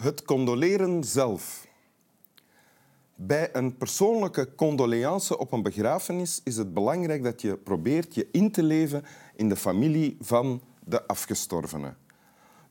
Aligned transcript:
Het 0.00 0.22
condoleren 0.22 1.04
zelf. 1.04 1.66
Bij 3.14 3.48
een 3.52 3.76
persoonlijke 3.76 4.54
condoleance 4.54 5.38
op 5.38 5.52
een 5.52 5.62
begrafenis 5.62 6.40
is 6.44 6.56
het 6.56 6.74
belangrijk 6.74 7.22
dat 7.22 7.40
je 7.40 7.56
probeert 7.56 8.14
je 8.14 8.28
in 8.32 8.50
te 8.50 8.62
leven 8.62 9.04
in 9.36 9.48
de 9.48 9.56
familie 9.56 10.16
van 10.20 10.62
de 10.84 11.06
afgestorvene. 11.06 11.94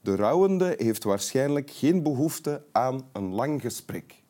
De 0.02 0.16
rouwende 0.16 0.74
heeft 0.78 1.04
waarschijnlijk 1.04 1.72
geen 1.72 2.04
behoefte 2.04 2.64
aan 2.72 3.10
een 3.12 3.34
lang 3.34 3.62
gesprek. 3.62 4.24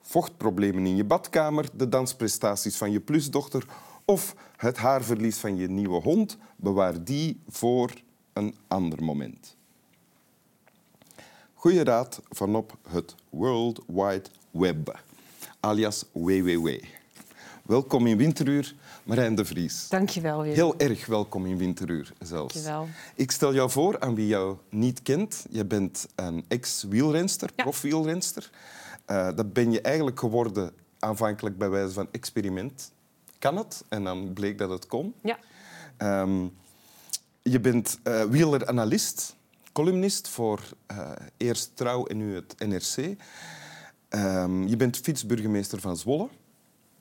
Vochtproblemen 0.00 0.86
in 0.86 0.96
je 0.96 1.04
badkamer, 1.04 1.68
de 1.74 1.88
dansprestaties 1.88 2.76
van 2.76 2.90
je 2.90 3.00
plusdochter 3.00 3.66
of 4.04 4.34
het 4.56 4.76
haarverlies 4.76 5.38
van 5.38 5.56
je 5.56 5.68
nieuwe 5.68 6.00
hond, 6.00 6.38
bewaar 6.56 7.04
die 7.04 7.40
voor 7.48 7.92
een 8.32 8.54
ander 8.68 9.04
moment. 9.04 9.57
Goeie 11.58 11.84
raad 11.84 12.20
van 12.30 12.54
op 12.56 12.76
het 12.88 13.14
World 13.30 13.80
Wide 13.86 14.24
Web, 14.50 15.00
alias 15.60 16.04
WWW. 16.12 16.68
Welkom 17.62 18.06
in 18.06 18.16
Winteruur, 18.16 18.74
Marijn 19.04 19.34
de 19.34 19.44
Vries. 19.44 19.88
Dankjewel 19.88 20.42
weer. 20.42 20.54
Heel 20.54 20.78
erg 20.78 21.06
welkom 21.06 21.46
in 21.46 21.56
Winteruur 21.56 22.12
zelfs. 22.20 22.54
Dankjewel. 22.54 22.88
Ik 23.14 23.30
stel 23.30 23.54
jou 23.54 23.70
voor 23.70 24.00
aan 24.00 24.14
wie 24.14 24.26
jou 24.26 24.56
niet 24.70 25.02
kent. 25.02 25.46
Je 25.50 25.64
bent 25.64 26.06
een 26.14 26.44
ex-wielrenster, 26.48 27.50
Ja. 27.56 27.62
profwielrenster. 27.62 28.50
Eh, 29.04 29.28
dat 29.34 29.52
ben 29.52 29.72
je 29.72 29.80
eigenlijk 29.80 30.18
geworden 30.18 30.72
aanvankelijk 30.98 31.58
bij 31.58 31.70
wijze 31.70 31.92
van 31.92 32.08
experiment. 32.10 32.92
Kan 33.38 33.56
het? 33.56 33.84
En 33.88 34.04
dan 34.04 34.32
bleek 34.32 34.58
dat 34.58 34.70
het 34.70 34.86
kon. 34.86 35.14
Ja, 35.22 35.38
Ehm, 35.96 36.46
je 37.42 37.60
bent 37.60 37.98
eh 38.02 38.22
wieleranalist, 38.24 39.36
columnist 39.82 40.28
voor 40.28 40.60
eh, 40.86 41.10
eerst 41.36 41.76
Trouw 41.76 42.06
en 42.06 42.16
nu 42.16 42.34
het 42.34 42.54
NRC. 42.58 43.16
Ehm, 44.08 44.62
je 44.66 44.76
bent 44.76 44.96
fietsburgemeester 44.96 45.80
van 45.80 45.96
Zwolle. 45.96 46.28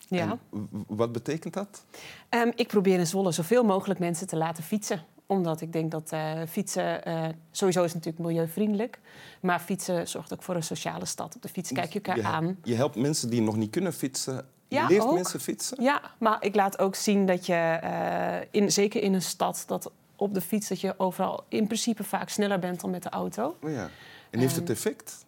ja. 0.08 0.38
En 0.52 0.70
wat 0.88 1.12
betekent 1.12 1.54
dat? 1.54 1.86
Ehm, 2.30 2.52
ik 2.56 2.68
probeer 2.68 3.00
in 3.00 3.08
Zwolle 3.08 3.32
zoveel 3.32 3.64
mogelijk 3.64 4.00
mensen 4.00 4.28
te 4.28 4.36
laten 4.38 4.64
fietsen. 4.64 5.04
Omdat 5.26 5.62
ik 5.62 5.74
denk 5.74 5.92
dat 5.92 6.12
eh, 6.12 6.42
fietsen... 6.50 7.04
eh, 7.06 7.28
sowieso 7.52 7.84
is 7.84 7.94
natuurlijk 7.94 8.24
milieuvriendelijk. 8.26 9.00
Maar 9.42 9.60
fietsen 9.60 10.08
zorgt 10.08 10.34
ook 10.34 10.44
voor 10.44 10.56
een 10.56 10.64
sociale 10.64 11.06
stad. 11.06 11.36
Op 11.36 11.42
de 11.42 11.50
fiets 11.50 11.72
kijk 11.72 11.94
je 11.94 12.02
elkaar 12.02 12.18
je, 12.18 12.24
aan. 12.24 12.58
je 12.64 12.76
helpt 12.76 12.96
mensen 12.96 13.30
die 13.30 13.42
nog 13.42 13.56
niet 13.56 13.70
kunnen 13.72 13.94
fietsen. 13.94 14.36
Je 14.68 14.76
Ja, 14.76 14.88
leert 14.88 15.04
ook. 15.04 15.14
mensen 15.14 15.40
fietsen. 15.40 15.84
Ja, 15.84 16.02
maar 16.20 16.44
ik 16.44 16.56
laat 16.56 16.80
ook 16.80 16.96
zien 16.96 17.26
dat 17.26 17.46
je... 17.46 18.48
in, 18.52 18.72
zeker 18.72 19.02
in 19.04 19.14
een 19.14 19.22
stad, 19.22 19.64
dat 19.68 19.92
op 20.18 20.34
de 20.34 20.42
fiets... 20.42 20.68
dat 20.68 20.82
je 20.82 20.94
overal 20.98 21.44
in 21.50 21.66
principe 21.66 22.04
vaak 22.04 22.30
sneller 22.30 22.60
bent 22.60 22.82
dan 22.82 22.90
met 22.90 23.04
de 23.04 23.10
auto. 23.10 23.56
Oh 23.64 23.72
ja. 23.72 23.90
En 24.30 24.40
heeft 24.40 24.52
Ehm, 24.52 24.62
het 24.62 24.70
effect? 24.70 25.26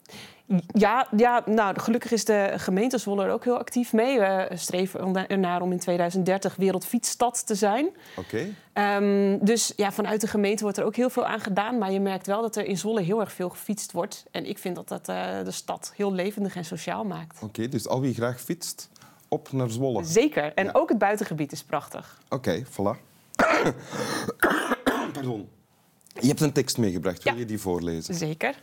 Ja, 0.73 1.07
ja 1.17 1.43
nou, 1.45 1.79
gelukkig 1.79 2.11
is 2.11 2.25
de 2.25 2.53
gemeente 2.55 2.97
Zwolle 2.97 3.23
er 3.25 3.31
ook 3.31 3.43
heel 3.43 3.57
actief 3.57 3.93
mee. 3.93 4.19
We 4.19 4.47
streven 4.53 5.27
ernaar 5.27 5.61
om 5.61 5.71
in 5.71 5.79
2030 5.79 6.55
wereldfietsstad 6.55 7.47
te 7.47 7.55
zijn. 7.55 7.89
Oké. 8.15 8.47
Ehm, 8.73 9.37
dus 9.41 9.73
ja, 9.75 9.91
vanuit 9.91 10.21
de 10.21 10.27
gemeente 10.27 10.63
wordt 10.63 10.77
er 10.77 10.83
ook 10.83 10.95
heel 10.95 11.09
veel 11.09 11.25
aan 11.25 11.39
gedaan. 11.39 11.77
Maar 11.77 11.91
je 11.91 11.99
merkt 11.99 12.27
wel 12.27 12.41
dat 12.41 12.55
er 12.55 12.65
in 12.65 12.77
Zwolle 12.77 13.01
heel 13.01 13.19
erg 13.19 13.31
veel 13.31 13.49
gefietst 13.49 13.91
wordt. 13.91 14.25
En 14.31 14.45
ik 14.45 14.57
vind 14.57 14.75
dat 14.75 14.87
dat 14.87 15.07
eh, 15.09 15.43
de 15.43 15.51
stad 15.51 15.91
heel 15.95 16.13
levendig 16.13 16.55
en 16.55 16.65
sociaal 16.65 17.03
maakt. 17.03 17.37
Oké, 17.43 17.67
dus 17.69 17.87
al 17.87 18.01
wie 18.01 18.13
graag 18.13 18.41
fietst, 18.41 18.89
op 19.27 19.51
naar 19.51 19.69
Zwolle. 19.69 20.03
Zeker. 20.03 20.53
En 20.53 20.65
Ja. 20.65 20.71
ook 20.73 20.89
het 20.89 20.97
buitengebied 20.97 21.51
is 21.51 21.63
prachtig. 21.63 22.17
Oké, 22.29 22.63
voilà. 22.65 23.07
Pardon. 25.19 25.49
Je 26.13 26.27
hebt 26.27 26.41
een 26.41 26.51
tekst 26.51 26.77
meegebracht. 26.77 27.23
Wil 27.23 27.37
je 27.37 27.45
die 27.45 27.59
voorlezen? 27.59 28.15
Zeker. 28.15 28.55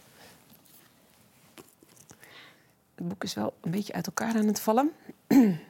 Het 2.94 3.08
boek 3.08 3.24
is 3.24 3.34
wel 3.34 3.54
een 3.60 3.70
beetje 3.70 3.92
uit 3.92 4.06
elkaar 4.06 4.36
aan 4.36 4.46
het 4.46 4.60
vallen. 4.60 4.92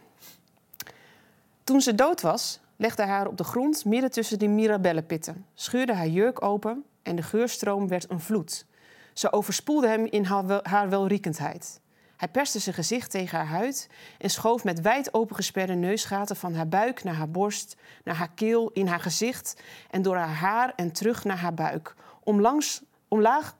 Toen 1.64 1.80
ze 1.80 1.94
dood 1.94 2.20
was, 2.20 2.60
legde 2.76 3.02
hij 3.02 3.10
haar 3.10 3.26
op 3.26 3.36
de 3.36 3.44
grond 3.44 3.84
midden 3.84 4.10
tussen 4.10 4.38
de 4.38 4.48
mirabellenpitten, 4.48 5.46
scheurde 5.54 5.94
haar 5.94 6.08
jurk 6.08 6.42
open 6.42 6.84
en 7.02 7.16
de 7.16 7.22
geurstroom 7.22 7.88
werd 7.88 8.10
een 8.10 8.20
vloed. 8.20 8.66
Ze 9.12 9.32
overspoelde 9.32 9.88
hem 9.88 10.04
in 10.06 10.24
haar, 10.24 10.46
wel- 10.46 10.60
haar 10.62 10.88
welriekendheid. 10.88 11.80
Hij 12.16 12.28
perste 12.28 12.58
zijn 12.58 12.74
gezicht 12.74 13.10
tegen 13.10 13.38
haar 13.38 13.46
huid 13.46 13.88
en 14.18 14.30
schoof 14.30 14.64
met 14.64 14.80
wijd 14.80 15.14
opengesperde 15.14 15.74
neusgaten 15.74 16.36
van 16.36 16.54
haar 16.54 16.68
buik 16.68 17.04
naar 17.04 17.14
haar 17.14 17.30
borst, 17.30 17.76
naar 18.04 18.14
haar 18.14 18.30
keel, 18.34 18.70
in 18.72 18.86
haar 18.86 19.00
gezicht 19.00 19.62
en 19.90 20.02
door 20.02 20.16
haar 20.16 20.34
haar 20.34 20.72
en 20.76 20.92
terug 20.92 21.24
naar 21.24 21.38
haar 21.38 21.54
buik. 21.54 21.94
Omlangs, 22.24 22.82
omlaag, 23.08 23.56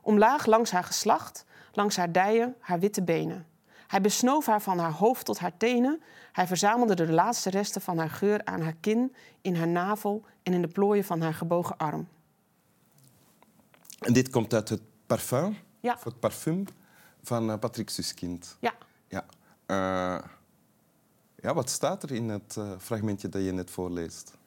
omlaag 0.00 0.46
langs 0.46 0.70
haar 0.70 0.84
geslacht, 0.84 1.44
langs 1.72 1.96
haar 1.96 2.12
dijen, 2.12 2.54
haar 2.60 2.78
witte 2.78 3.02
benen. 3.02 3.46
Hij 3.86 4.00
besnoof 4.00 4.46
haar 4.46 4.62
van 4.62 4.78
haar 4.78 4.92
hoofd 4.92 5.24
tot 5.24 5.38
haar 5.38 5.56
tenen. 5.56 6.02
Hij 6.32 6.46
verzamelde 6.46 6.94
de 6.94 7.12
laatste 7.12 7.50
resten 7.50 7.80
van 7.80 7.98
haar 7.98 8.10
geur 8.10 8.44
aan 8.44 8.60
haar 8.60 8.76
kin, 8.80 9.14
in 9.40 9.54
haar 9.56 9.68
navel 9.68 10.24
en 10.42 10.52
in 10.52 10.62
de 10.62 10.68
plooien 10.68 11.04
van 11.04 11.20
haar 11.20 11.34
gebogen 11.34 11.76
arm. 11.76 12.08
En 13.98 14.12
dit 14.12 14.30
komt 14.30 14.54
uit 14.54 14.68
het 14.68 14.82
parfum, 15.06 15.56
Ja. 15.80 15.92
of 15.94 16.04
het 16.04 16.20
parfum 16.20 16.64
van 17.22 17.50
eh, 17.50 17.58
Patrick 17.58 17.90
Suskind. 17.90 18.56
Ja, 18.60 18.74
Ja. 19.08 19.24
Eh, 19.66 20.24
ja, 21.36 21.54
wat 21.54 21.70
staat 21.70 22.02
er 22.02 22.12
in 22.12 22.28
het 22.28 22.56
eh, 22.56 22.70
fragmentje 22.78 23.28
dat 23.28 23.44
je 23.44 23.52
net 23.52 23.70
voorleest? 23.70 24.40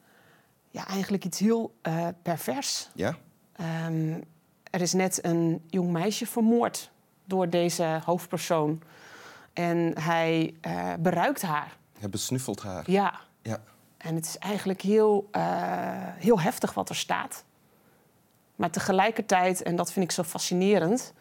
ja 0.70 0.86
eigenlijk 0.86 1.24
iets 1.24 1.38
heel 1.38 1.74
eh, 1.82 2.08
pervers. 2.22 2.88
Ja? 2.94 3.16
Ehm, 3.52 4.20
er 4.70 4.80
is 4.80 4.92
net 4.92 5.24
een 5.24 5.62
jong 5.66 5.90
meisje 5.90 6.26
vermoord 6.26 6.90
door 7.24 7.48
deze 7.50 8.00
hoofdpersoon. 8.04 8.82
En 9.52 9.98
hij 10.00 10.54
beruikt 10.98 11.42
haar. 11.42 11.76
Hij 11.98 12.08
besnuffelt 12.08 12.62
haar. 12.62 12.90
Ja, 12.90 13.20
Ja. 13.42 13.62
En 13.96 14.14
het 14.14 14.26
is 14.26 14.38
eigenlijk 14.38 14.80
heel, 14.80 15.28
heel 16.18 16.40
heftig 16.40 16.74
wat 16.74 16.88
er 16.88 16.96
staat. 16.96 17.44
Maar 18.56 18.70
tegelijkertijd, 18.70 19.62
en 19.62 19.76
dat 19.76 19.92
vind 19.92 20.04
ik 20.04 20.10
zo 20.10 20.22
fascinerend, 20.22 21.12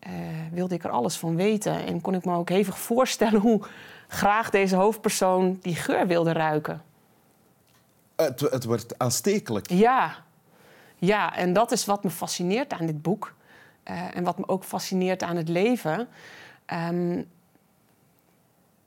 eh, 0.00 0.12
wilde 0.52 0.74
ik 0.74 0.84
er 0.84 0.90
alles 0.90 1.16
van 1.16 1.36
weten. 1.36 1.86
En 1.86 2.00
kon 2.00 2.14
ik 2.14 2.24
me 2.24 2.34
ook 2.34 2.48
hevig 2.48 2.78
voorstellen 2.78 3.40
hoe 3.40 3.60
graag 4.08 4.50
deze 4.50 4.76
hoofdpersoon 4.76 5.58
die 5.62 5.74
geur 5.74 6.06
wilde 6.06 6.32
ruiken. 6.32 6.82
Het, 8.16 8.40
het 8.40 8.64
wordt 8.64 8.98
aanstekelijk. 8.98 9.70
Ja, 9.70 10.16
ja 10.96 11.36
en 11.36 11.52
dat 11.52 11.72
is 11.72 11.84
wat 11.84 12.04
me 12.04 12.10
fascineert 12.10 12.72
aan 12.72 12.86
dit 12.86 13.02
boek. 13.02 13.34
Eh, 13.82 14.16
en 14.16 14.24
wat 14.24 14.38
me 14.38 14.48
ook 14.48 14.64
fascineert 14.64 15.22
aan 15.22 15.36
het 15.36 15.48
leven. 15.48 16.08
Ehm, 16.66 17.22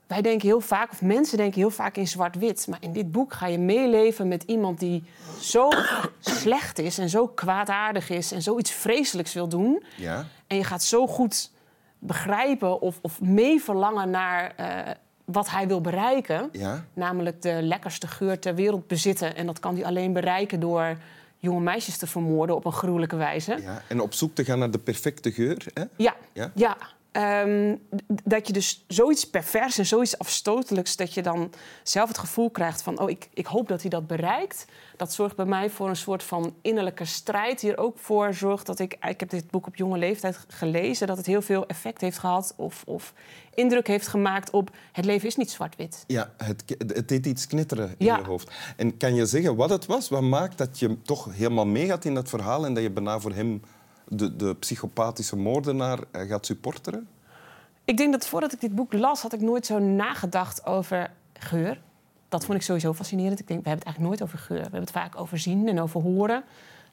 wij 0.06 0.22
denken 0.22 0.48
heel 0.48 0.60
vaak, 0.60 0.90
of 0.90 1.02
mensen 1.02 1.36
denken 1.36 1.60
heel 1.60 1.70
vaak 1.70 1.96
in 1.96 2.08
zwart-wit. 2.08 2.66
Maar 2.66 2.78
in 2.80 2.92
dit 2.92 3.12
boek 3.12 3.32
ga 3.32 3.46
je 3.46 3.58
meeleven 3.58 4.28
met 4.28 4.42
iemand 4.42 4.78
die 4.78 5.04
zo 5.40 5.70
slecht 6.20 6.78
is 6.78 6.98
en 6.98 7.08
zo 7.08 7.26
kwaadaardig 7.26 8.10
is 8.10 8.32
en 8.32 8.42
zoiets 8.42 8.70
vreselijks 8.70 9.34
wil 9.34 9.48
doen. 9.48 9.84
Ja. 9.96 10.26
En 10.54 10.60
je 10.60 10.66
gaat 10.66 10.82
zo 10.82 11.06
goed 11.06 11.50
begrijpen 11.98 12.80
of, 12.80 12.98
of 13.02 13.20
mee 13.20 13.60
verlangen 13.62 14.10
naar 14.10 14.52
eh, 14.56 14.90
wat 15.24 15.50
hij 15.50 15.66
wil 15.68 15.80
bereiken. 15.80 16.48
Ja. 16.52 16.84
Namelijk 16.92 17.42
de 17.42 17.62
lekkerste 17.62 18.06
geur 18.06 18.38
ter 18.38 18.54
wereld 18.54 18.86
bezitten. 18.86 19.36
En 19.36 19.46
dat 19.46 19.58
kan 19.60 19.74
hij 19.74 19.84
alleen 19.84 20.12
bereiken 20.12 20.60
door 20.60 20.96
jonge 21.38 21.60
meisjes 21.60 21.96
te 21.96 22.06
vermoorden 22.06 22.56
op 22.56 22.64
een 22.64 22.72
gruwelijke 22.72 23.16
wijze. 23.16 23.58
ja. 23.62 23.82
En 23.88 24.00
op 24.00 24.14
zoek 24.14 24.34
te 24.34 24.44
gaan 24.44 24.58
naar 24.58 24.70
de 24.70 24.78
perfecte 24.78 25.32
geur. 25.32 25.66
Hè? 25.74 25.84
Ja, 25.96 26.14
Ja? 26.32 26.50
ja. 26.54 26.76
Ehm, 27.14 27.76
dat 28.06 28.46
je 28.46 28.52
dus 28.52 28.84
zoiets 28.88 29.30
pervers 29.30 29.78
en 29.78 29.86
zoiets 29.86 30.18
afstotelijks... 30.18 30.96
dat 30.96 31.14
je 31.14 31.22
dan 31.22 31.52
zelf 31.82 32.08
het 32.08 32.18
gevoel 32.18 32.50
krijgt 32.50 32.82
van... 32.82 32.98
oh, 32.98 33.10
ik, 33.10 33.28
ik 33.34 33.46
hoop 33.46 33.68
dat 33.68 33.80
hij 33.80 33.90
dat 33.90 34.06
bereikt. 34.06 34.64
Dat 34.96 35.12
zorgt 35.12 35.36
bij 35.36 35.44
mij 35.44 35.70
voor 35.70 35.88
een 35.88 35.96
soort 35.96 36.22
van 36.22 36.54
innerlijke 36.62 37.04
strijd. 37.04 37.60
Die 37.60 37.70
er 37.72 37.78
ook 37.78 37.98
voor 37.98 38.34
zorgt 38.34 38.66
dat 38.66 38.78
ik... 38.78 38.96
Ik 39.08 39.20
heb 39.20 39.30
dit 39.30 39.50
boek 39.50 39.66
op 39.66 39.76
jonge 39.76 39.98
leeftijd 39.98 40.38
gelezen... 40.48 41.06
dat 41.06 41.16
het 41.16 41.26
heel 41.26 41.42
veel 41.42 41.66
effect 41.66 42.00
heeft 42.00 42.18
gehad 42.18 42.54
of, 42.56 42.82
of 42.86 43.12
indruk 43.54 43.86
heeft 43.86 44.08
gemaakt 44.08 44.50
op... 44.50 44.70
het 44.92 45.04
leven 45.04 45.28
is 45.28 45.36
niet 45.36 45.50
zwart-wit. 45.50 46.04
Ja, 46.06 46.32
het, 46.36 46.64
het 46.86 47.08
deed 47.08 47.26
iets 47.26 47.46
knitteren 47.46 47.94
in 47.98 48.06
Ja. 48.06 48.16
je 48.16 48.24
hoofd. 48.24 48.50
En 48.76 48.96
kan 48.96 49.14
je 49.14 49.26
zeggen 49.26 49.56
wat 49.56 49.70
het 49.70 49.86
was? 49.86 50.08
Wat 50.08 50.22
maakt 50.22 50.58
dat 50.58 50.78
je 50.78 51.02
toch 51.02 51.28
helemaal 51.32 51.66
meegaat 51.66 52.04
in 52.04 52.14
dat 52.14 52.28
verhaal 52.28 52.66
en 52.66 52.74
dat 52.74 52.82
je 52.82 52.90
bijna 52.90 53.20
voor 53.20 53.32
hem 53.32 53.62
de, 54.08 54.36
de 54.36 54.54
psychopathische 54.54 55.36
moordenaar 55.36 55.98
eh, 56.10 56.28
gaat 56.28 56.46
supporteren? 56.46 57.08
Ik 57.84 57.96
denk 57.96 58.12
dat 58.12 58.26
voordat 58.26 58.52
ik 58.52 58.60
dit 58.60 58.74
boek 58.74 58.92
las, 58.92 59.22
had 59.22 59.32
ik 59.32 59.40
nooit 59.40 59.66
zo 59.66 59.78
nagedacht 59.78 60.66
over 60.66 61.10
geur. 61.32 61.80
Dat 62.28 62.44
vond 62.44 62.58
ik 62.58 62.64
sowieso 62.64 62.92
fascinerend. 62.92 63.40
Ik 63.40 63.46
denk, 63.48 63.62
we 63.62 63.68
hebben 63.68 63.86
het 63.86 63.96
eigenlijk 63.96 64.08
nooit 64.08 64.22
over 64.22 64.46
geur. 64.46 64.56
We 64.56 64.62
hebben 64.62 64.80
het 64.80 64.90
vaak 64.90 65.20
over 65.20 65.38
zien 65.38 65.68
en 65.68 65.80
over 65.80 66.00
horen. 66.00 66.44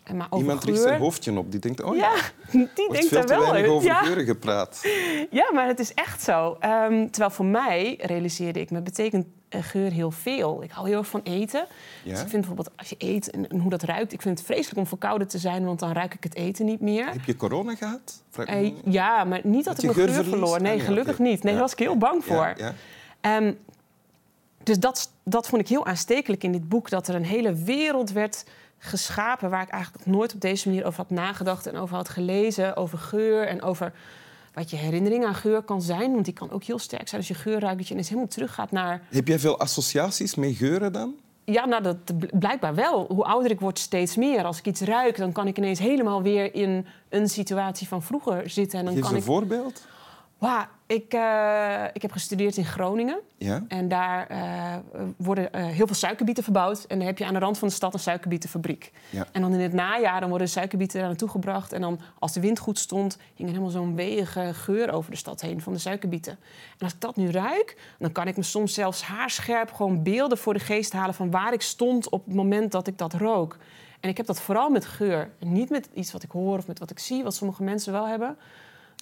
En 0.03 0.17
Maar 0.17 0.27
over 0.29 0.45
Iemand 0.47 0.63
richt 0.63 0.81
zijn 0.81 0.99
hoofdje 0.99 1.37
op. 1.37 1.51
Die 1.51 1.59
denkt, 1.59 1.83
oh 1.83 1.95
ja, 1.95 2.01
Ja, 2.01 2.15
er 2.59 2.69
die 2.75 2.91
denkt 2.91 3.07
veel 3.07 3.17
er 3.17 3.25
te 3.25 3.33
wel 3.33 3.41
weinig 3.41 3.61
uit. 3.61 3.71
over 3.71 3.87
Ja. 3.89 3.95
geuren 4.03 4.25
gepraat. 4.25 4.81
Ja, 5.31 5.51
maar 5.53 5.67
het 5.67 5.79
is 5.79 5.93
echt 5.93 6.21
zo. 6.23 6.57
Ehm, 6.59 7.07
terwijl 7.09 7.29
voor 7.31 7.45
mij, 7.45 7.99
realiseerde 8.01 8.59
ik 8.59 8.71
me, 8.71 8.81
betekent 8.81 9.25
eh, 9.49 9.63
geur 9.63 9.91
heel 9.91 10.11
veel. 10.11 10.63
Ik 10.63 10.71
hou 10.71 10.87
heel 10.87 10.97
erg 10.97 11.07
van 11.07 11.21
eten. 11.23 11.65
Ja? 12.03 12.11
Dus 12.11 12.21
ik 12.21 12.27
vind 12.27 12.31
bijvoorbeeld 12.31 12.71
als 12.75 12.89
je 12.89 12.95
eet 12.97 13.29
en, 13.29 13.49
en 13.49 13.59
hoe 13.59 13.69
dat 13.69 13.83
ruikt... 13.83 14.13
ik 14.13 14.21
vind 14.21 14.37
het 14.37 14.47
vreselijk 14.47 14.79
om 14.79 14.87
verkouden 14.87 15.27
te 15.27 15.37
zijn... 15.37 15.65
want 15.65 15.79
dan 15.79 15.91
ruik 15.91 16.13
ik 16.13 16.23
het 16.23 16.35
eten 16.35 16.65
niet 16.65 16.81
meer. 16.81 17.05
Heb 17.05 17.25
je 17.25 17.35
corona 17.35 17.75
gehad? 17.75 18.23
Eh, 18.45 18.71
ja, 18.85 19.23
maar 19.23 19.39
niet 19.43 19.65
dat 19.65 19.83
ik 19.83 19.95
mijn 19.95 20.09
geur 20.09 20.23
verloor. 20.23 20.61
Nee, 20.61 20.79
Ah, 20.79 20.85
gelukkig 20.85 21.19
niet. 21.19 21.43
Nee, 21.43 21.53
daar 21.53 21.61
was 21.61 21.71
ik 21.71 21.79
heel 21.79 21.97
bang 21.97 22.25
voor. 22.25 22.55
Ehm, 23.21 23.53
dus 24.63 24.79
dat, 24.79 25.11
dat 25.23 25.47
vond 25.47 25.61
ik 25.61 25.67
heel 25.67 25.85
aanstekelijk 25.85 26.43
in 26.43 26.51
dit 26.51 26.69
boek. 26.69 26.89
Dat 26.89 27.07
er 27.07 27.15
een 27.15 27.25
hele 27.25 27.53
wereld 27.53 28.11
werd 28.11 28.45
geschapen... 28.83 29.49
waar 29.49 29.61
ik 29.61 29.69
eigenlijk 29.69 30.05
nog 30.05 30.15
nooit 30.15 30.33
op 30.33 30.41
deze 30.41 30.69
manier 30.69 30.85
over 30.85 30.97
had 30.97 31.09
nagedacht... 31.09 31.67
en 31.67 31.75
over 31.75 31.95
had 31.95 32.09
gelezen, 32.09 32.75
over 32.75 32.97
geur 32.97 33.47
en 33.47 33.61
over 33.61 33.93
wat 34.53 34.69
je 34.69 34.75
herinnering 34.75 35.25
aan 35.25 35.35
geur 35.35 35.61
kan 35.61 35.81
zijn. 35.81 36.11
Want 36.11 36.25
die 36.25 36.33
kan 36.33 36.51
ook 36.51 36.63
heel 36.63 36.79
sterk 36.79 37.07
zijn 37.07 37.21
als 37.21 37.29
je 37.29 37.35
geur 37.35 37.59
ruikt... 37.59 37.77
dat 37.77 37.87
je 37.87 37.93
ineens 37.93 38.09
helemaal 38.09 38.29
teruggaat 38.29 38.71
naar... 38.71 39.01
Heb 39.09 39.27
jij 39.27 39.39
veel 39.39 39.59
associaties 39.59 40.35
met 40.35 40.55
geuren 40.55 40.93
dan? 40.93 41.13
Ja, 41.43 41.65
nou, 41.65 41.83
dat 41.83 42.17
bl- 42.17 42.37
blijkbaar 42.37 42.75
wel. 42.75 43.05
Hoe 43.07 43.23
ouder 43.23 43.51
ik 43.51 43.59
word, 43.59 43.79
steeds 43.79 44.15
meer. 44.15 44.43
Als 44.43 44.57
ik 44.57 44.65
iets 44.65 44.81
ruik, 44.81 45.17
dan 45.17 45.31
kan 45.31 45.47
ik 45.47 45.57
ineens 45.57 45.79
helemaal 45.79 46.21
weer 46.21 46.55
in 46.55 46.85
een 47.09 47.29
situatie 47.29 47.87
van 47.87 48.03
vroeger 48.03 48.49
zitten. 48.49 48.79
En 48.79 48.85
dan 48.85 48.93
Geef 48.93 49.03
kan 49.03 49.11
een 49.11 49.17
ik... 49.17 49.23
voorbeeld. 49.23 49.85
Wauw, 50.41 50.65
ik, 50.85 51.13
eh, 51.13 51.83
ik 51.93 52.01
heb 52.01 52.11
gestudeerd 52.11 52.57
in 52.57 52.65
Groningen. 52.65 53.19
Ja? 53.37 53.63
En 53.67 53.87
daar 53.87 54.27
eh, 54.27 54.75
worden 55.17 55.53
eh, 55.53 55.65
heel 55.65 55.85
veel 55.85 55.95
suikerbieten 55.95 56.43
verbouwd. 56.43 56.85
En 56.87 56.97
dan 56.97 57.07
heb 57.07 57.17
je 57.17 57.25
aan 57.25 57.33
de 57.33 57.39
rand 57.39 57.57
van 57.57 57.67
de 57.67 57.73
stad 57.73 57.93
een 57.93 57.99
suikerbietenfabriek. 57.99 58.91
Ja. 59.09 59.27
En 59.31 59.41
dan 59.41 59.53
in 59.53 59.59
het 59.59 59.73
najaar 59.73 60.19
dan 60.19 60.29
worden 60.29 60.47
de 60.47 60.53
suikerbieten 60.53 60.99
daar 60.99 61.07
naartoe 61.07 61.29
gebracht. 61.29 61.73
En 61.73 61.81
dan, 61.81 61.99
als 62.19 62.33
de 62.33 62.39
wind 62.39 62.59
goed 62.59 62.79
stond, 62.79 63.17
hing 63.35 63.49
er 63.49 63.55
helemaal 63.55 63.69
zo'n 63.69 63.95
weeige 63.95 64.53
geur 64.53 64.91
over 64.91 65.11
de 65.11 65.17
stad 65.17 65.41
heen 65.41 65.61
van 65.61 65.73
de 65.73 65.79
suikerbieten. 65.79 66.31
En 66.77 66.79
als 66.79 66.93
ik 66.93 67.01
dat 67.01 67.15
nu 67.15 67.31
ruik, 67.31 67.77
dan 67.99 68.11
kan 68.11 68.27
ik 68.27 68.37
me 68.37 68.43
soms 68.43 68.73
zelfs 68.73 69.01
haarscherp 69.01 69.73
gewoon 69.73 70.03
beelden 70.03 70.37
voor 70.37 70.53
de 70.53 70.59
geest 70.59 70.93
halen 70.93 71.15
van 71.15 71.31
waar 71.31 71.53
ik 71.53 71.61
stond 71.61 72.09
op 72.09 72.25
het 72.25 72.35
moment 72.35 72.71
dat 72.71 72.87
ik 72.87 72.97
dat 72.97 73.13
rook. 73.13 73.57
En 73.99 74.09
ik 74.09 74.17
heb 74.17 74.25
dat 74.25 74.41
vooral 74.41 74.69
met 74.69 74.85
geur. 74.85 75.29
En 75.39 75.51
niet 75.51 75.69
met 75.69 75.89
iets 75.93 76.11
wat 76.11 76.23
ik 76.23 76.31
hoor 76.31 76.57
of 76.57 76.67
met 76.67 76.79
wat 76.79 76.91
ik 76.91 76.99
zie, 76.99 77.23
wat 77.23 77.35
sommige 77.35 77.63
mensen 77.63 77.91
wel 77.91 78.07
hebben. 78.07 78.37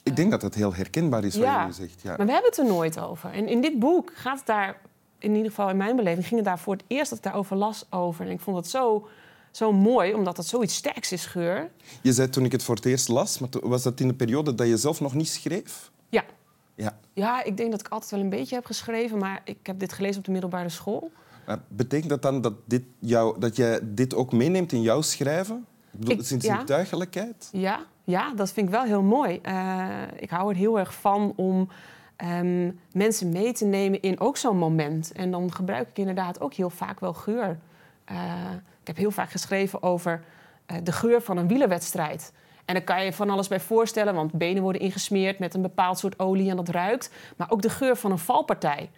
Ik 0.09 0.15
denk 0.15 0.31
dat 0.31 0.41
het 0.41 0.55
heel 0.55 0.73
herkenbaar 0.73 1.23
is 1.23 1.35
wat 1.35 1.43
Ja. 1.43 1.59
je 1.61 1.65
nu 1.67 1.73
zegt. 1.73 2.01
Ja. 2.01 2.15
Maar 2.17 2.25
we 2.25 2.31
hebben 2.31 2.49
het 2.49 2.59
er 2.59 2.65
nooit 2.65 2.99
over. 2.99 3.31
En 3.31 3.47
in 3.47 3.61
dit 3.61 3.79
boek 3.79 4.11
gaat 4.15 4.37
het 4.37 4.45
daar, 4.47 4.81
in 5.19 5.31
ieder 5.35 5.49
geval 5.49 5.69
in 5.69 5.77
mijn 5.77 5.95
beleving, 5.95 6.25
ging 6.27 6.35
het 6.39 6.45
daar 6.49 6.59
voor 6.59 6.73
het 6.73 6.83
eerst 6.87 7.09
dat 7.09 7.17
ik 7.17 7.23
daarover 7.23 7.55
las 7.55 7.85
over. 7.89 8.25
En 8.25 8.31
ik 8.31 8.39
vond 8.39 8.57
het 8.57 8.67
zo, 8.67 9.07
zo 9.51 9.71
mooi, 9.71 10.13
omdat 10.13 10.37
het 10.37 10.45
zoiets 10.45 10.75
sterks 10.75 11.11
is, 11.11 11.25
geur. 11.25 11.69
Je 12.01 12.13
zei 12.13 12.29
toen 12.29 12.45
ik 12.45 12.51
het 12.51 12.63
voor 12.63 12.75
het 12.75 12.85
eerst 12.85 13.07
las, 13.07 13.39
maar 13.39 13.49
was 13.61 13.83
dat 13.83 13.99
in 13.99 14.07
de 14.07 14.13
periode 14.13 14.55
dat 14.55 14.67
je 14.67 14.77
zelf 14.77 14.99
nog 15.01 15.13
niet 15.13 15.29
schreef? 15.29 15.91
Ja. 16.09 16.23
Ja. 16.75 16.97
ja, 17.13 17.43
ik 17.43 17.57
denk 17.57 17.71
dat 17.71 17.79
ik 17.79 17.87
altijd 17.87 18.11
wel 18.11 18.19
een 18.19 18.29
beetje 18.29 18.55
heb 18.55 18.65
geschreven, 18.65 19.17
maar 19.17 19.41
ik 19.45 19.57
heb 19.63 19.79
dit 19.79 19.93
gelezen 19.93 20.17
op 20.17 20.25
de 20.25 20.31
middelbare 20.31 20.69
school. 20.69 21.11
Maar 21.45 21.59
betekent 21.67 22.09
dat 22.09 22.21
dan 22.21 22.41
dat, 22.41 22.53
dit 22.65 22.83
jou, 22.99 23.39
dat 23.39 23.55
jij 23.55 23.79
dit 23.83 24.15
ook 24.15 24.31
meeneemt 24.31 24.71
in 24.71 24.81
jouw 24.81 25.01
schrijven? 25.01 25.65
Ik 25.91 25.99
bedoel, 25.99 26.23
sinds 26.23 26.45
ja. 26.45 26.63
Ja, 27.51 27.79
ja, 28.03 28.33
dat 28.33 28.51
vind 28.51 28.67
ik 28.67 28.73
wel 28.73 28.83
heel 28.83 29.01
mooi. 29.01 29.39
Eh, 29.41 29.87
ik 30.19 30.29
hou 30.29 30.49
er 30.49 30.55
heel 30.55 30.79
erg 30.79 30.93
van 30.93 31.33
om 31.35 31.69
ehm, 32.15 32.71
mensen 32.91 33.29
mee 33.29 33.53
te 33.53 33.65
nemen 33.65 34.01
in 34.01 34.19
ook 34.19 34.37
zo'n 34.37 34.57
moment. 34.57 35.11
En 35.11 35.31
dan 35.31 35.53
gebruik 35.53 35.89
ik 35.89 35.97
inderdaad 35.97 36.41
ook 36.41 36.53
heel 36.53 36.69
vaak 36.69 36.99
wel 36.99 37.13
geur. 37.13 37.59
Eh, 38.05 38.17
ik 38.81 38.87
heb 38.87 38.97
heel 38.97 39.11
vaak 39.11 39.31
geschreven 39.31 39.83
over 39.83 40.23
eh, 40.65 40.77
de 40.83 40.91
geur 40.91 41.21
van 41.21 41.37
een 41.37 41.47
wielerwedstrijd. 41.47 42.33
En 42.65 42.73
daar 42.73 42.83
kan 42.83 43.05
je 43.05 43.13
van 43.13 43.29
alles 43.29 43.47
bij 43.47 43.59
voorstellen, 43.59 44.13
want 44.13 44.31
benen 44.31 44.63
worden 44.63 44.81
ingesmeerd 44.81 45.39
met 45.39 45.53
een 45.53 45.61
bepaald 45.61 45.99
soort 45.99 46.19
olie 46.19 46.49
en 46.49 46.55
dat 46.55 46.69
ruikt. 46.69 47.11
Maar 47.37 47.51
ook 47.51 47.61
de 47.61 47.69
geur 47.69 47.97
van 47.97 48.11
een 48.11 48.17
valpartij. 48.17 48.89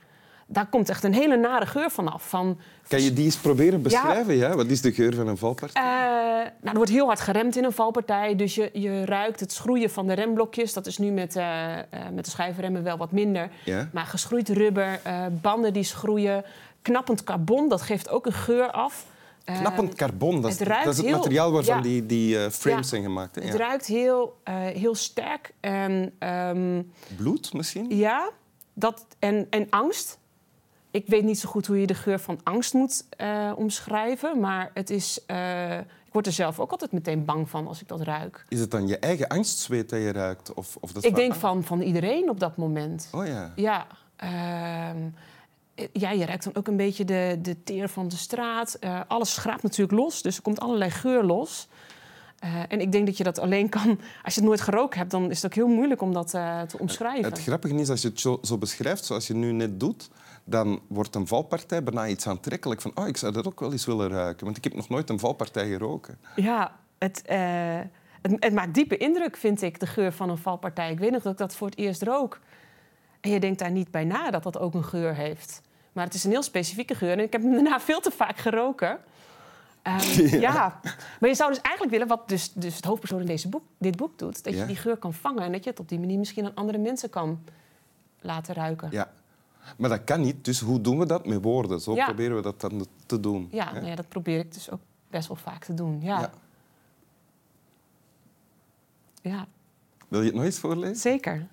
Daar 0.52 0.68
komt 0.70 0.90
echt 0.90 1.04
een 1.04 1.14
hele 1.14 1.38
nare 1.38 1.66
geur 1.66 1.90
vanaf. 1.92 2.30
Van 2.30 2.60
Kan 2.88 3.02
je 3.02 3.14
die 3.14 3.26
eens 3.26 3.36
proberen 3.36 3.82
beschrijven? 3.82 4.36
Ja. 4.36 4.56
Wat 4.56 4.66
is 4.68 4.82
de 4.82 4.92
geur 4.92 5.14
van 5.16 5.28
een 5.28 5.38
valpartij? 5.38 5.82
eh, 5.84 5.88
nou, 6.38 6.52
er 6.62 6.74
wordt 6.76 6.92
heel 6.92 7.06
hard 7.06 7.20
geremd 7.20 7.56
in 7.56 7.64
een 7.64 7.72
valpartij. 7.72 8.36
Dus 8.36 8.56
je, 8.56 8.70
je 8.74 9.06
ruikt 9.06 9.40
het 9.40 9.52
schroeien 9.52 9.90
van 9.90 10.08
de 10.08 10.14
remblokjes. 10.14 10.74
Dat 10.74 10.86
is 10.86 10.98
nu 10.98 11.12
met, 11.12 11.36
eh, 11.36 11.78
eh, 11.80 11.84
met 12.14 12.26
de 12.26 12.32
schijfremmen 12.32 12.84
wel 12.84 12.98
wat 12.98 13.12
minder. 13.12 13.50
Ja. 13.66 13.90
Maar 13.94 14.06
geschroeid 14.06 14.50
rubber, 14.50 15.00
banden 15.42 15.74
die 15.74 15.84
schroeien, 15.84 16.44
knappend 16.82 17.24
carbon, 17.24 17.70
dat 17.70 17.82
geeft 17.82 18.10
ook 18.10 18.26
een 18.26 18.34
geur 18.34 18.72
af. 18.72 19.06
Knappend 19.46 19.96
carbon, 19.96 20.42
dat 20.42 20.52
is 20.52 20.60
het 20.60 20.68
dat 20.68 20.78
is 20.88 20.98
het 20.98 21.06
heel- 21.06 21.18
materiaal 21.18 21.52
waarvan 21.52 21.76
ja. 21.76 21.82
die, 21.82 22.06
die 22.06 22.36
frames 22.52 22.80
Ja. 22.82 22.84
zijn 22.84 23.04
gemaakt. 23.04 23.36
Hè? 23.36 23.42
Het 23.42 23.52
Ja. 23.52 23.58
ruikt 23.58 23.86
heel, 23.86 24.38
heel 24.74 24.96
sterk. 24.96 25.54
En 25.60 26.14
ehm, 26.20 26.82
Bloed 27.18 27.54
misschien? 27.54 27.86
ja, 27.98 28.30
dat, 28.74 29.06
en, 29.20 29.48
en 29.50 29.68
angst. 29.70 30.20
Ik 30.92 31.08
weet 31.08 31.24
niet 31.24 31.40
zo 31.40 31.50
goed 31.50 31.68
hoe 31.68 31.80
je 31.80 31.88
de 31.88 31.94
geur 31.94 32.20
van 32.20 32.40
angst 32.44 32.74
moet 32.74 33.06
eh, 33.10 33.52
omschrijven. 33.56 34.40
Maar 34.40 34.72
het 34.74 34.90
is, 34.90 35.20
eh, 35.26 35.78
ik 35.80 36.12
word 36.12 36.26
er 36.26 36.32
zelf 36.32 36.60
ook 36.60 36.72
altijd 36.72 36.92
meteen 36.92 37.26
bang 37.26 37.50
van 37.50 37.68
als 37.68 37.82
ik 37.82 37.88
dat 37.88 38.02
ruik. 38.02 38.46
Is 38.50 38.60
het 38.60 38.72
dan 38.72 38.88
je 38.88 39.00
eigen 39.00 39.28
angstzweet 39.28 39.90
dat 39.90 40.00
je 40.00 40.12
ruikt? 40.12 40.54
Of, 40.54 40.78
of 40.80 40.92
dat 40.92 41.04
Ik 41.04 41.16
denk 41.16 41.28
angst? 41.28 41.40
van, 41.42 41.64
van 41.64 41.82
iedereen 41.82 42.30
op 42.30 42.40
dat 42.40 42.58
moment. 42.58 43.08
Oh 43.12 43.26
ja. 43.26 43.52
Ja, 43.56 43.88
ehm, 44.16 45.10
ja, 45.94 46.12
je 46.12 46.26
ruikt 46.26 46.44
dan 46.44 46.56
ook 46.56 46.68
een 46.68 46.78
beetje 46.78 47.06
de, 47.06 47.40
de 47.42 47.64
teer 47.64 47.90
van 47.90 48.08
de 48.08 48.18
straat. 48.18 48.74
Eh, 48.74 49.02
alles 49.08 49.34
schraapt 49.34 49.64
natuurlijk 49.64 50.00
los, 50.00 50.22
dus 50.22 50.36
er 50.36 50.42
komt 50.42 50.60
allerlei 50.60 50.92
geur 50.92 51.24
los. 51.24 51.68
En 52.68 52.82
ik 52.82 52.92
denk 52.92 53.06
dat 53.06 53.18
je 53.18 53.24
dat 53.24 53.40
alleen 53.40 53.70
kan... 53.70 53.88
Als 54.24 54.34
je 54.34 54.40
het 54.40 54.50
nooit 54.50 54.62
geroken 54.62 55.00
hebt, 55.00 55.12
dan 55.12 55.30
is 55.30 55.42
het 55.42 55.46
ook 55.46 55.54
heel 55.58 55.68
moeilijk 55.68 56.02
om 56.02 56.14
dat 56.14 56.30
te 56.30 56.76
omschrijven. 56.80 57.30
Het 57.30 57.42
grappige 57.42 57.76
is, 57.76 57.90
als 57.90 58.02
je 58.02 58.08
het 58.08 58.20
zo, 58.20 58.40
zo 58.42 58.58
beschrijft 58.58 59.06
zoals 59.06 59.28
je 59.28 59.34
nu 59.34 59.52
net 59.52 59.80
doet, 59.80 60.10
dan 60.44 60.82
wordt 60.88 61.16
een 61.16 61.28
valpartij 61.28 61.84
bijna 61.84 62.08
iets 62.08 62.28
aantrekkelijk. 62.28 62.82
Van, 62.82 62.92
oh, 62.96 63.08
ik 63.08 63.18
zou 63.18 63.32
dat 63.32 63.48
ook 63.48 63.60
wel 63.60 63.72
eens 63.72 63.86
willen 63.86 64.10
ruiken. 64.10 64.46
Want 64.46 64.58
ik 64.58 64.64
heb 64.64 64.74
nog 64.74 64.90
nooit 64.90 65.10
een 65.10 65.20
valpartij 65.20 65.68
geroken. 65.68 66.20
Ja, 66.36 66.76
het, 66.98 67.22
eh, 67.22 67.80
het, 68.22 68.36
het 68.40 68.54
maakt 68.54 68.74
diepe 68.74 68.98
indruk, 68.98 69.38
vind 69.38 69.62
ik, 69.62 69.80
de 69.80 69.88
geur 69.88 70.12
van 70.12 70.30
een 70.30 70.38
valpartij. 70.38 70.92
Ik 70.92 71.00
weet 71.00 71.12
nog 71.12 71.22
dat 71.22 71.32
ik 71.32 71.38
dat 71.38 71.56
voor 71.56 71.68
het 71.68 71.78
eerst 71.78 72.04
rook. 72.04 72.40
En 73.20 73.32
je 73.32 73.40
denkt 73.40 73.60
daar 73.60 73.72
niet 73.72 73.92
bij 73.92 74.04
na 74.06 74.32
dat 74.32 74.44
dat 74.44 74.60
ook 74.60 74.74
een 74.74 74.84
geur 74.84 75.16
heeft. 75.16 75.62
Maar 75.92 76.06
het 76.06 76.14
is 76.14 76.24
een 76.24 76.32
heel 76.32 76.44
specifieke 76.44 76.96
geur. 76.96 77.12
En 77.12 77.20
ik 77.20 77.32
heb 77.32 77.42
hem 77.42 77.52
daarna 77.52 77.80
veel 77.80 78.00
te 78.00 78.12
vaak 78.12 78.38
geroken. 78.38 79.00
Ehm, 79.82 80.36
ja. 80.48 80.80
maar 81.20 81.30
je 81.30 81.36
zou 81.36 81.50
dus 81.50 81.62
eigenlijk 81.62 81.92
willen, 81.92 82.08
wat 82.08 82.30
dus, 82.30 82.54
dus 82.54 82.76
het 82.76 82.86
hoofdpersoon 82.86 83.20
in 83.20 83.26
deze 83.26 83.50
boek, 83.50 83.64
dit 83.78 83.96
boek 83.96 84.20
doet... 84.20 84.44
dat 84.44 84.54
Ja. 84.54 84.60
je 84.60 84.66
die 84.66 84.76
geur 84.76 84.98
kan 84.98 85.14
vangen 85.14 85.44
en 85.44 85.52
dat 85.52 85.64
je 85.64 85.70
het 85.70 85.80
op 85.80 85.90
die 85.90 86.00
manier 86.00 86.18
misschien 86.18 86.46
aan 86.46 86.56
andere 86.56 86.78
mensen 86.78 87.10
kan 87.10 87.44
laten 88.20 88.54
ruiken. 88.56 88.88
Ja. 88.92 89.12
Maar 89.78 89.90
dat 89.90 90.04
kan 90.04 90.22
niet, 90.22 90.46
dus 90.46 90.60
hoe 90.60 90.82
doen 90.82 91.00
we 91.00 91.06
dat? 91.06 91.26
Met 91.26 91.44
woorden. 91.44 91.80
Zo 91.82 91.94
Ja. 91.96 92.06
proberen 92.06 92.36
we 92.36 92.42
dat 92.42 92.62
dan 92.62 92.86
te 93.06 93.20
doen. 93.20 93.48
Ja, 93.52 93.72
nou 93.74 93.86
ja, 93.86 93.96
dat 93.96 94.08
probeer 94.10 94.40
ik 94.40 94.54
dus 94.54 94.70
ook 94.70 94.80
best 95.10 95.28
wel 95.28 95.38
vaak 95.38 95.64
te 95.66 95.74
doen. 95.74 96.00
Ja, 96.02 96.20
Ja. 96.20 96.32
ja 99.22 99.48
Wil 100.08 100.20
je 100.20 100.26
het 100.26 100.36
nog 100.36 100.44
eens 100.44 100.60
voorlezen? 100.60 100.96
zeker. 100.96 101.48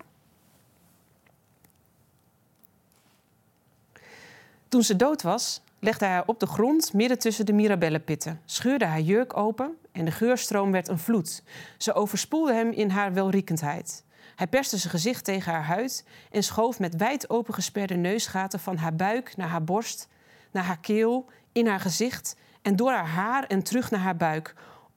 Toen 4.67 4.83
ze 4.83 4.95
dood 4.95 5.21
was, 5.21 5.61
legde 5.79 6.05
hij 6.05 6.13
haar 6.13 6.23
op 6.27 6.39
de 6.39 6.45
grond 6.47 6.93
midden 6.93 7.19
tussen 7.19 7.45
de 7.45 7.53
mirabellenpitten, 7.53 8.41
scheurde 8.45 8.85
haar 8.85 9.01
jurk 9.01 9.37
open 9.37 9.77
en 9.91 10.05
de 10.05 10.11
geurstroom 10.11 10.71
werd 10.71 10.87
een 10.87 10.99
vloed. 10.99 11.43
Ze 11.77 11.93
overspoelde 11.93 12.53
hem 12.53 12.71
in 12.71 12.89
haar 12.89 13.13
welriekendheid. 13.13 14.03
Hij 14.35 14.47
perste 14.47 14.77
zijn 14.77 14.91
gezicht 14.91 15.23
tegen 15.23 15.51
haar 15.51 15.65
huid 15.65 16.05
en 16.31 16.43
schoof 16.43 16.79
met 16.79 16.95
wijd 16.95 17.29
opengesperde 17.29 17.95
neusgaten 17.95 18.59
van 18.59 18.77
haar 18.77 18.95
buik 18.95 19.37
naar 19.37 19.47
haar 19.47 19.63
borst, 19.63 20.07
naar 20.51 20.63
haar 20.63 20.79
keel, 20.79 21.29
in 21.51 21.67
haar 21.67 21.79
gezicht 21.79 22.35
en 22.61 22.75
door 22.75 22.91
haar 22.91 23.07
haar 23.07 23.43
en 23.43 23.63
terug 23.63 23.91
naar 23.91 23.99
haar 23.99 24.17
buik, 24.17 24.53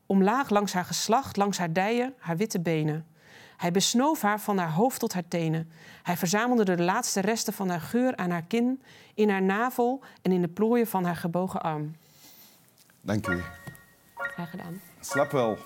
omlaag 0.06 0.50
langs 0.50 0.72
haar 0.72 0.84
geslacht, 0.84 1.36
langs 1.36 1.58
haar 1.58 1.72
dijen, 1.72 2.14
haar 2.18 2.36
witte 2.36 2.60
benen. 2.60 3.06
Hij 3.56 3.70
besnoof 3.70 4.22
haar 4.22 4.40
van 4.40 4.58
haar 4.58 4.72
hoofd 4.72 5.00
tot 5.00 5.12
haar 5.12 5.28
tenen. 5.28 5.70
Hij 6.02 6.16
verzamelde 6.16 6.64
de 6.64 6.82
laatste 6.82 7.20
resten 7.20 7.52
van 7.52 7.68
haar 7.68 7.80
geur 7.80 8.16
aan 8.16 8.30
haar 8.30 8.42
kin, 8.42 8.82
in 9.14 9.30
haar 9.30 9.42
navel 9.42 10.02
en 10.22 10.32
in 10.32 10.40
de 10.40 10.48
plooien 10.48 10.86
van 10.86 11.04
haar 11.04 11.16
gebogen 11.16 11.62
arm. 11.62 11.96
Dank 13.00 13.26
u. 13.26 13.42
Graag 14.14 14.50
gedaan. 14.50 14.80
Slap 15.00 15.30
wel. 15.30 15.58